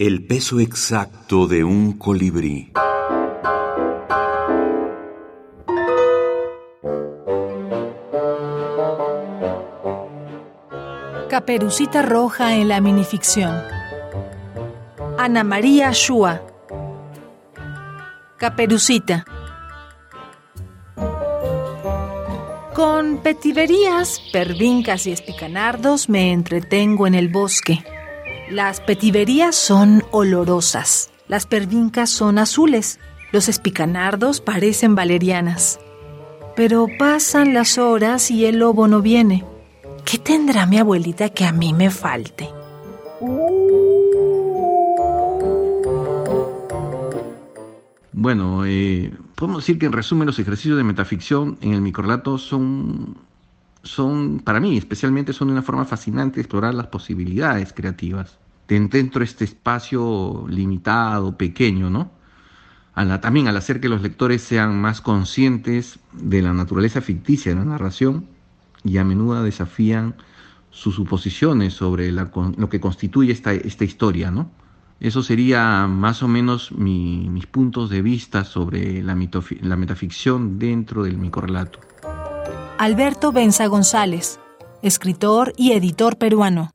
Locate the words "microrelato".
51.82-52.36, 81.16-81.80